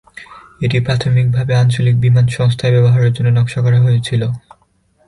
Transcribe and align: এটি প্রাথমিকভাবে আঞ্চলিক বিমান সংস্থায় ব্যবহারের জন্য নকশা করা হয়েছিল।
এটি 0.61 0.77
প্রাথমিকভাবে 0.79 1.53
আঞ্চলিক 1.55 1.95
বিমান 1.99 2.25
সংস্থায় 2.37 2.73
ব্যবহারের 2.75 3.11
জন্য 3.13 3.29
নকশা 3.31 3.59
করা 3.65 3.79
হয়েছিল। 3.81 4.21